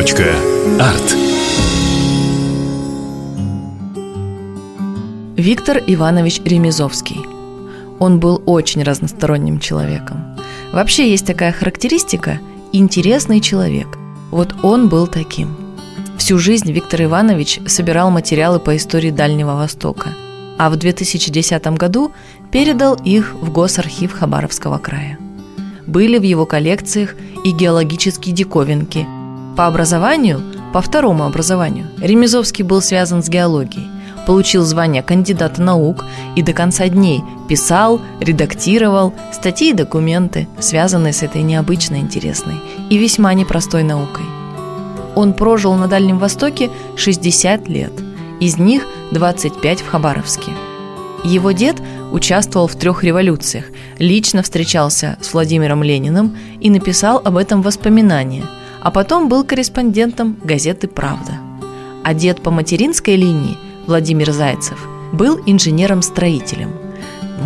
[0.00, 1.14] Арт.
[5.36, 7.20] Виктор Иванович Ремезовский.
[7.98, 10.38] Он был очень разносторонним человеком.
[10.72, 12.38] Вообще есть такая характеристика–
[12.72, 13.88] интересный человек.
[14.30, 15.54] Вот он был таким.
[16.16, 20.14] Всю жизнь Виктор Иванович собирал материалы по истории Дальнего Востока,
[20.56, 22.10] а в 2010 году
[22.50, 25.18] передал их в Госархив Хабаровского края.
[25.86, 29.06] Были в его коллекциях и геологические диковинки.
[29.60, 30.40] По образованию,
[30.72, 33.90] по второму образованию, Ремезовский был связан с геологией,
[34.26, 41.22] получил звание кандидата наук и до конца дней писал, редактировал статьи и документы, связанные с
[41.22, 42.54] этой необычной, интересной
[42.88, 44.24] и весьма непростой наукой.
[45.14, 47.92] Он прожил на Дальнем Востоке 60 лет,
[48.40, 50.52] из них 25 в Хабаровске.
[51.22, 51.76] Его дед
[52.12, 53.66] участвовал в трех революциях,
[53.98, 58.44] лично встречался с Владимиром Лениным и написал об этом воспоминания,
[58.82, 61.32] а потом был корреспондентом газеты «Правда».
[62.02, 63.56] А дед по материнской линии,
[63.86, 66.72] Владимир Зайцев, был инженером-строителем.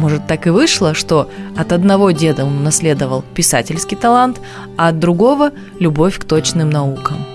[0.00, 4.40] Может, так и вышло, что от одного деда он унаследовал писательский талант,
[4.76, 7.18] а от другого– любовь к точным наукам–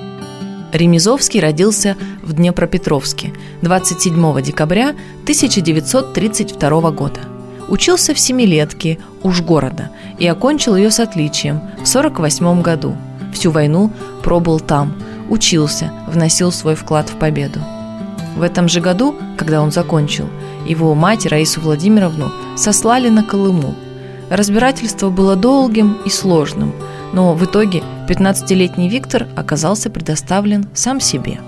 [0.71, 4.89] Ремезовский родился в Днепропетровске 27 декабря
[5.23, 7.21] 1932 года.
[7.67, 12.95] Учился в семилетке уж города и окончил ее с отличием в 1948 году.
[13.39, 13.89] Всю войну
[14.21, 14.93] пробыл там,
[15.29, 17.61] учился, вносил свой вклад в победу.
[18.35, 20.27] В этом же году, когда он закончил,
[20.67, 23.75] его мать Раису Владимировну сослали на Колыму.
[24.29, 26.73] Разбирательство было долгим и сложным–
[27.13, 31.39] но в итоге 15-летний Виктор оказался предоставлен сам себе.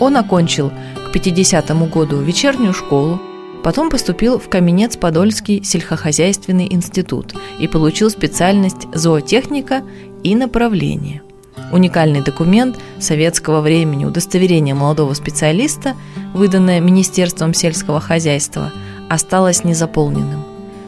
[0.00, 0.72] Он окончил
[1.08, 3.20] к 50 году вечернюю школу,
[3.62, 9.82] потом поступил в Каменец-Подольский сельскохозяйственный институт и получил специальность зоотехника
[10.24, 11.22] и направление.
[11.70, 15.94] Уникальный документ советского времени удостоверение молодого специалиста,
[16.34, 18.72] выданное Министерством сельского хозяйства,
[19.08, 20.42] осталось незаполненным.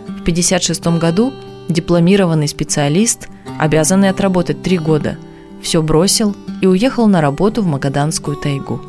[0.08, 1.32] В 1956 году
[1.68, 3.28] дипломированный специалист–
[3.58, 5.18] обязанный отработать три года,
[5.62, 8.80] все бросил и уехал на работу в Магаданскую тайгу.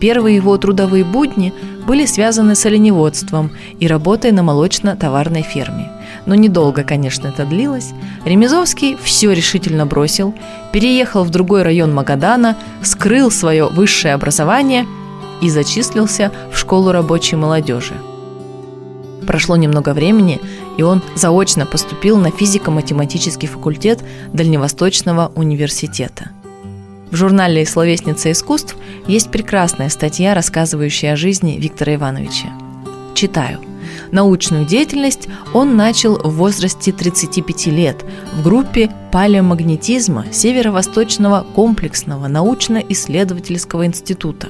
[0.00, 1.52] Первые его трудовые будни
[1.86, 5.90] были связаны с оленеводством и работой на молочно-товарной ферме.
[6.26, 7.92] Но недолго, конечно, это длилось.
[8.24, 10.34] Ремезовский все решительно бросил,
[10.72, 14.86] переехал в другой район Магадана, скрыл свое высшее образование
[15.42, 17.94] и зачислился в школу рабочей молодежи–
[19.26, 20.40] Прошло немного времени,
[20.76, 26.30] и он заочно поступил на физико-математический факультет Дальневосточного университета.
[27.10, 28.76] В журнале «Словесница искусств»
[29.08, 32.48] есть прекрасная статья, рассказывающая о жизни Виктора Ивановича.
[33.14, 33.58] Читаю.
[34.12, 44.48] Научную деятельность он начал в возрасте 35 лет в группе палеомагнетизма Северо-Восточного комплексного научно-исследовательского института.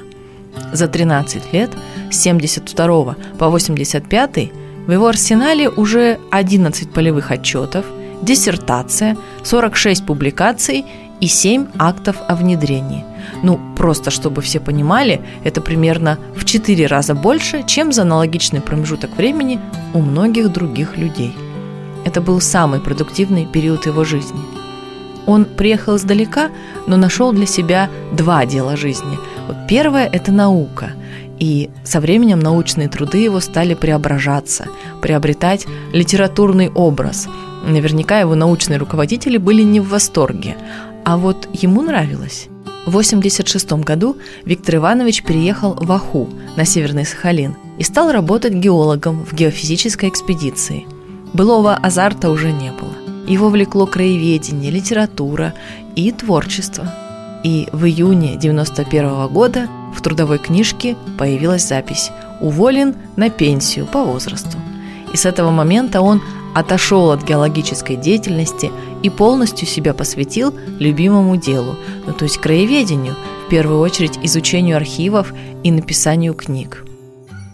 [0.73, 1.71] За 13 лет
[2.11, 4.51] с 72 по 85
[4.87, 7.87] в его арсенале уже 11 полевых отчетов,
[8.23, 10.85] диссертация, 46 публикаций
[11.21, 13.05] и 7 актов о внедрении.
[13.43, 19.17] Ну, просто чтобы все понимали, это примерно в 4 раза больше, чем за аналогичный промежуток
[19.17, 19.61] времени
[19.95, 21.35] у многих других людей.
[22.05, 24.41] Это был самый продуктивный период его жизни.
[25.27, 26.51] Он приехал издалека,
[26.87, 29.19] но нашел для себя два дела жизни.
[29.47, 30.93] Вот первое– это наука–
[31.41, 34.67] и со временем научные труды его стали преображаться,
[35.01, 37.29] приобретать литературный образ.
[37.65, 40.57] Наверняка его научные руководители были не в восторге,
[41.05, 42.49] а вот ему нравилось.
[42.87, 49.25] В 1986 году Виктор Иванович переехал в Аху на Северный Сахалин и стал работать геологом
[49.25, 50.87] в геофизической экспедиции.
[51.35, 52.95] Былого азарта уже не было.
[53.29, 55.55] Его влекло краеведение, литература
[55.95, 56.93] и творчество.
[57.45, 62.11] И в июне 1991 года в трудовой книжке появилась запись
[62.41, 64.57] «Уволен на пенсию по возрасту».
[65.13, 66.23] И с этого момента он
[66.55, 68.71] отошел от геологической деятельности
[69.03, 71.77] и полностью себя посвятил любимому делу,
[72.07, 73.17] ну то есть краеведению,
[73.47, 75.33] в первую очередь изучению архивов
[75.63, 76.85] и написанию книг.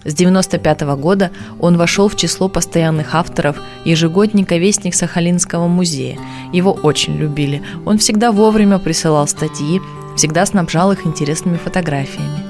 [0.07, 6.17] С 1995 года он вошел в число постоянных авторов ежегодника «Вестник Сахалинского музея».
[6.53, 7.61] Его очень любили.
[7.85, 9.81] Он всегда вовремя присылал статьи,
[10.17, 12.46] всегда снабжал их интересными фотографиями.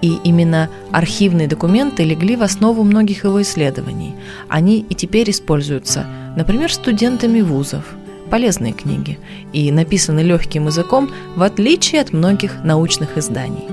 [0.00, 4.14] И именно архивные документы легли в основу многих его исследований.
[4.48, 6.06] Они и теперь используются,
[6.36, 7.84] например, студентами вузов.
[8.30, 9.18] Полезные книги
[9.52, 13.64] и написаны легким языком, в отличие от многих научных изданий.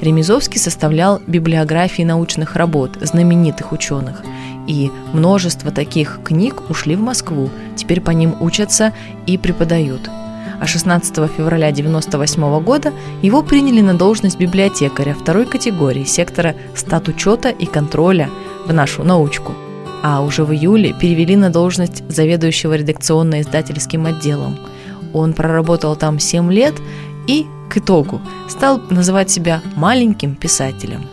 [0.00, 4.22] Ремезовский составлял библиографии научных работ знаменитых ученых,
[4.66, 8.92] и множество таких книг ушли в Москву, теперь по ним учатся
[9.26, 10.10] и преподают–
[10.60, 12.92] а 16 февраля 1998 года
[13.22, 18.30] его приняли на должность библиотекаря второй категории сектора статучета и контроля
[18.66, 19.54] в нашу научку.
[20.02, 24.58] А уже в июле перевели на должность заведующего редакционно-издательским отделом.
[25.12, 26.74] Он проработал там 7 лет
[27.26, 31.06] и к итогу стал называть себя маленьким писателем.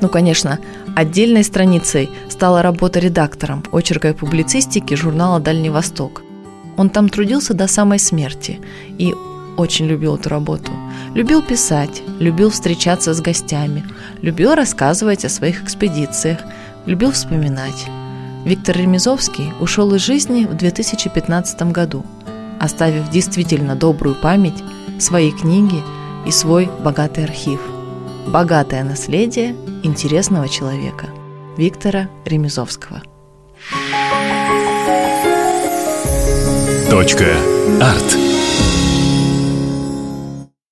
[0.00, 0.58] Ну, конечно,
[0.94, 6.22] отдельной страницей стала работа редактором очерка и публицистики журнала «Дальний Восток».
[6.78, 8.60] Он там трудился до самой смерти
[8.98, 9.14] и
[9.56, 10.70] очень любил эту работу.
[11.14, 13.84] Любил писать, любил встречаться с гостями,
[14.22, 16.38] любил рассказывать о своих экспедициях,
[16.86, 17.86] любил вспоминать.
[18.44, 22.06] Виктор Ремезовский ушел из жизни в 2015 году,
[22.60, 24.62] оставив действительно добрую память,
[25.00, 25.82] свои книги
[26.24, 27.60] и свой богатый архив.
[28.28, 31.06] Богатое наследие интересного человека
[31.56, 33.02] Виктора Ремезовского.
[37.80, 38.37] Арт.